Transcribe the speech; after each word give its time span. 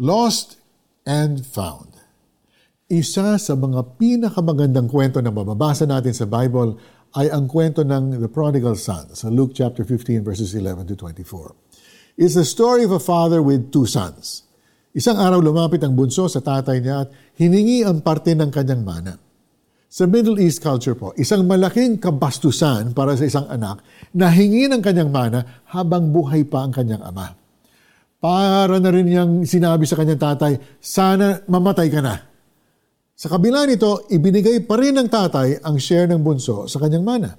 Lost 0.00 0.56
and 1.04 1.44
Found. 1.52 1.92
Isa 2.88 3.36
sa 3.36 3.52
mga 3.52 4.00
pinakamagandang 4.00 4.88
kwento 4.88 5.20
na 5.20 5.28
mababasa 5.28 5.84
natin 5.84 6.16
sa 6.16 6.24
Bible 6.24 6.80
ay 7.20 7.28
ang 7.28 7.44
kwento 7.44 7.84
ng 7.84 8.16
the 8.16 8.32
prodigal 8.32 8.80
son 8.80 9.12
sa 9.12 9.28
Luke 9.28 9.52
chapter 9.52 9.84
15 9.84 10.24
verses 10.24 10.56
11 10.56 10.88
to 10.88 10.96
24. 10.96 11.52
It's 12.16 12.32
the 12.32 12.48
story 12.48 12.88
of 12.88 12.96
a 12.96 13.02
father 13.02 13.44
with 13.44 13.68
two 13.68 13.84
sons. 13.84 14.48
Isang 14.96 15.20
araw 15.20 15.36
lumapit 15.44 15.84
ang 15.84 15.92
bunso 15.92 16.32
sa 16.32 16.40
tatay 16.40 16.80
niya 16.80 17.04
at 17.04 17.12
hiningi 17.36 17.84
ang 17.84 18.00
parte 18.00 18.32
ng 18.32 18.48
kanyang 18.48 18.80
mana. 18.80 19.20
Sa 19.92 20.08
Middle 20.08 20.40
East 20.40 20.64
culture 20.64 20.96
po, 20.96 21.12
isang 21.20 21.44
malaking 21.44 22.00
kabastusan 22.00 22.96
para 22.96 23.20
sa 23.20 23.28
isang 23.28 23.44
anak 23.52 23.84
na 24.16 24.32
hingi 24.32 24.64
ng 24.64 24.80
kanyang 24.80 25.12
mana 25.12 25.60
habang 25.68 26.08
buhay 26.08 26.48
pa 26.48 26.64
ang 26.64 26.72
kanyang 26.72 27.04
ama. 27.04 27.39
Para 28.20 28.76
na 28.76 28.90
rin 28.92 29.08
niyang 29.08 29.48
sinabi 29.48 29.88
sa 29.88 29.96
kanyang 29.96 30.20
tatay, 30.20 30.60
sana 30.76 31.40
mamatay 31.48 31.88
ka 31.88 32.04
na 32.04 32.30
sa 33.20 33.28
kabila 33.28 33.68
nito, 33.68 34.08
ibinigay 34.08 34.64
pa 34.64 34.80
rin 34.80 34.96
ng 34.96 35.12
tatay 35.12 35.60
ang 35.60 35.76
share 35.76 36.08
ng 36.08 36.24
bunso 36.24 36.64
sa 36.64 36.80
kanyang 36.80 37.04
mana. 37.04 37.36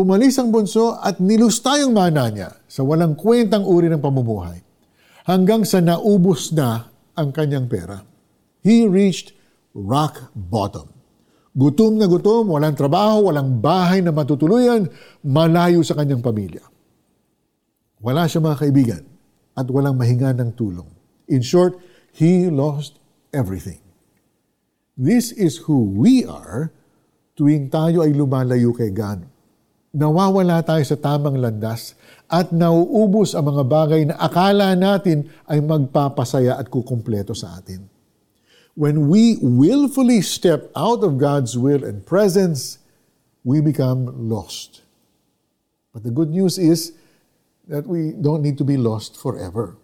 Umalis 0.00 0.40
ang 0.40 0.48
bunso 0.48 0.96
at 0.96 1.20
nilusta 1.20 1.76
yung 1.76 1.92
mana 1.92 2.32
niya 2.32 2.48
sa 2.64 2.80
walang 2.80 3.12
kwentang 3.12 3.68
uri 3.68 3.92
ng 3.92 4.00
pamumuhay 4.00 4.64
hanggang 5.28 5.60
sa 5.68 5.84
naubos 5.84 6.56
na 6.56 6.88
ang 7.20 7.36
kanyang 7.36 7.68
pera. 7.68 8.00
He 8.64 8.88
reached 8.88 9.36
rock 9.76 10.32
bottom. 10.32 10.88
Gutom 11.52 12.00
na 12.00 12.08
gutom, 12.08 12.48
walang 12.48 12.72
trabaho, 12.72 13.28
walang 13.28 13.60
bahay 13.60 14.00
na 14.00 14.08
matutuluyan, 14.08 14.88
malayo 15.20 15.84
sa 15.84 16.00
kanyang 16.00 16.24
pamilya. 16.24 16.64
Wala 18.00 18.24
siya 18.24 18.40
mga 18.40 18.56
kaibigan 18.56 19.13
at 19.54 19.66
walang 19.70 19.94
mahinga 19.98 20.34
ng 20.34 20.50
tulong. 20.58 20.86
In 21.30 21.40
short, 21.40 21.78
he 22.10 22.50
lost 22.50 22.98
everything. 23.34 23.80
This 24.94 25.34
is 25.34 25.66
who 25.66 25.90
we 25.90 26.22
are 26.22 26.70
tuwing 27.34 27.66
tayo 27.66 28.06
ay 28.06 28.14
lumalayo 28.14 28.70
kay 28.70 28.94
God. 28.94 29.26
Nawawala 29.94 30.62
tayo 30.62 30.82
sa 30.86 30.98
tamang 30.98 31.38
landas 31.38 31.94
at 32.30 32.50
nauubos 32.50 33.34
ang 33.34 33.50
mga 33.50 33.64
bagay 33.66 34.02
na 34.10 34.18
akala 34.18 34.74
natin 34.74 35.26
ay 35.46 35.62
magpapasaya 35.62 36.58
at 36.58 36.66
kukumpleto 36.70 37.34
sa 37.34 37.58
atin. 37.58 37.86
When 38.74 39.06
we 39.06 39.38
willfully 39.38 40.18
step 40.22 40.66
out 40.74 41.06
of 41.06 41.14
God's 41.14 41.54
will 41.54 41.86
and 41.86 42.02
presence, 42.02 42.82
we 43.46 43.62
become 43.62 44.10
lost. 44.26 44.82
But 45.94 46.02
the 46.02 46.10
good 46.10 46.34
news 46.34 46.58
is 46.58 46.90
that 47.68 47.88
we 47.88 48.12
don't 48.12 48.44
need 48.44 48.60
to 48.60 48.66
be 48.66 48.76
lost 48.76 49.16
forever. 49.16 49.76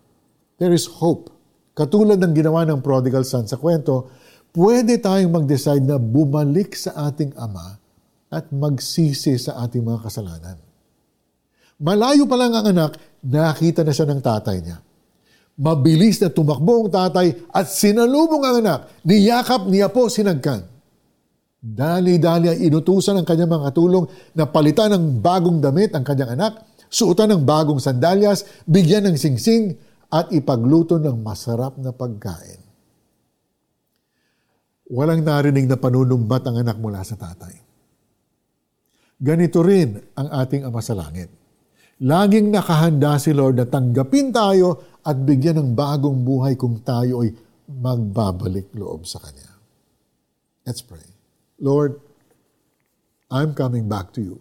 There 0.60 0.72
is 0.76 1.00
hope. 1.00 1.32
Katulad 1.72 2.20
ng 2.20 2.36
ginawa 2.36 2.68
ng 2.68 2.84
prodigal 2.84 3.24
son 3.24 3.48
sa 3.48 3.56
kwento, 3.56 4.12
pwede 4.52 5.00
tayong 5.00 5.32
mag-decide 5.32 5.80
na 5.80 5.96
bumalik 5.96 6.76
sa 6.76 7.08
ating 7.08 7.32
Ama 7.40 7.80
at 8.28 8.52
magsisi 8.52 9.40
sa 9.40 9.64
ating 9.64 9.80
mga 9.80 10.00
kasalanan. 10.04 10.56
Malayo 11.80 12.28
pa 12.28 12.36
lang 12.36 12.52
ang 12.52 12.66
anak, 12.68 13.00
nakita 13.24 13.80
na 13.80 13.96
siya 13.96 14.06
ng 14.12 14.20
tatay 14.20 14.60
niya. 14.60 14.78
Mabilis 15.56 16.20
na 16.20 16.28
tumakbo 16.28 16.84
ang 16.84 16.92
tatay 16.92 17.32
at 17.48 17.66
sinalubong 17.72 18.44
ang 18.44 18.60
anak, 18.60 18.80
niyakap 19.00 19.64
niya 19.64 19.88
po 19.88 20.12
sinagkan. 20.12 20.68
Dali-dali 21.60 22.48
ay 22.48 22.68
inutusan 22.68 23.20
ng 23.20 23.26
kanyang 23.28 23.52
mga 23.52 23.70
tulong 23.76 24.04
na 24.32 24.48
palitan 24.48 24.92
ng 24.96 25.20
bagong 25.20 25.60
damit 25.60 25.92
ang 25.92 26.04
kanyang 26.04 26.36
anak, 26.36 26.69
suotan 26.90 27.32
ng 27.32 27.42
bagong 27.46 27.78
sandalyas, 27.78 28.44
bigyan 28.66 29.06
ng 29.08 29.16
singsing, 29.16 29.78
at 30.10 30.28
ipagluto 30.34 30.98
ng 30.98 31.22
masarap 31.22 31.78
na 31.78 31.94
pagkain. 31.94 32.58
Walang 34.90 35.22
narinig 35.22 35.70
na 35.70 35.78
panunumbat 35.78 36.42
ang 36.50 36.66
anak 36.66 36.76
mula 36.82 37.06
sa 37.06 37.14
tatay. 37.14 37.54
Ganito 39.22 39.62
rin 39.62 39.94
ang 40.18 40.28
ating 40.34 40.66
Ama 40.66 40.82
sa 40.82 40.98
Langit. 40.98 41.30
Laging 42.02 42.50
nakahanda 42.50 43.20
si 43.22 43.30
Lord 43.30 43.60
na 43.60 43.70
tanggapin 43.70 44.34
tayo 44.34 44.98
at 45.06 45.14
bigyan 45.14 45.62
ng 45.62 45.70
bagong 45.78 46.26
buhay 46.26 46.58
kung 46.58 46.82
tayo 46.82 47.22
ay 47.22 47.30
magbabalik 47.70 48.74
loob 48.74 49.06
sa 49.06 49.22
Kanya. 49.22 49.46
Let's 50.66 50.82
pray. 50.82 51.06
Lord, 51.60 52.02
I'm 53.30 53.54
coming 53.54 53.86
back 53.86 54.10
to 54.16 54.24
you. 54.24 54.36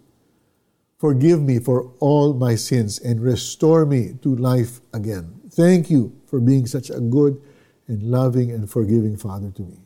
Forgive 1.00 1.40
me 1.40 1.56
for 1.56 1.96
all 1.96 2.36
my 2.36 2.60
sins 2.60 3.00
and 3.00 3.24
restore 3.24 3.88
me 3.88 4.20
to 4.20 4.36
life 4.36 4.84
again. 4.92 5.40
Thank 5.48 5.88
you 5.88 6.12
for 6.28 6.44
being 6.44 6.68
such 6.68 6.92
a 6.92 7.00
good 7.00 7.40
and 7.88 8.04
loving 8.04 8.52
and 8.52 8.68
forgiving 8.68 9.16
Father 9.16 9.48
to 9.56 9.64
me. 9.64 9.80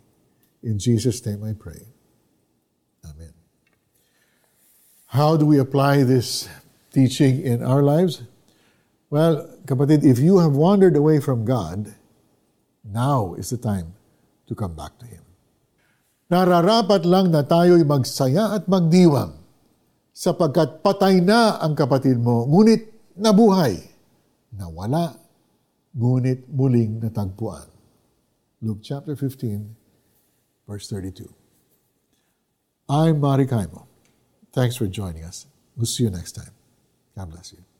In 0.66 0.82
Jesus' 0.82 1.22
name 1.22 1.46
I 1.46 1.54
pray. 1.54 1.86
Amen. 3.06 3.30
How 5.14 5.38
do 5.38 5.46
we 5.46 5.62
apply 5.62 6.02
this 6.02 6.50
teaching 6.90 7.46
in 7.46 7.62
our 7.62 7.86
lives? 7.86 8.26
Well, 9.06 9.46
kapatid, 9.70 10.02
if 10.02 10.18
you 10.18 10.42
have 10.42 10.58
wandered 10.58 10.98
away 10.98 11.22
from 11.22 11.46
God, 11.46 11.94
now 12.82 13.38
is 13.38 13.54
the 13.54 13.56
time 13.62 13.94
to 14.50 14.58
come 14.58 14.74
back 14.74 14.98
to 14.98 15.06
Him. 15.06 15.22
Nararapat 16.26 17.06
lang 17.06 17.30
na 17.30 17.46
tayo'y 17.46 17.86
magsaya 17.86 18.58
at 18.58 18.66
magdiwang 18.66 19.43
sapagkat 20.14 20.78
patay 20.80 21.18
na 21.18 21.58
ang 21.58 21.74
kapatid 21.74 22.22
mo, 22.22 22.46
ngunit 22.46 22.86
nabuhay, 23.18 23.74
nawala, 24.54 25.18
ngunit 25.90 26.46
muling 26.46 27.02
natagpuan. 27.02 27.66
Luke 28.62 28.80
chapter 28.80 29.18
15, 29.18 29.74
verse 30.70 30.86
32. 30.86 31.26
I'm 32.88 33.18
Mari 33.18 33.50
Kaimo. 33.50 33.90
Thanks 34.54 34.78
for 34.78 34.86
joining 34.86 35.26
us. 35.26 35.50
We'll 35.76 35.90
see 35.90 36.04
you 36.06 36.10
next 36.14 36.38
time. 36.38 36.54
God 37.18 37.34
bless 37.34 37.52
you. 37.52 37.73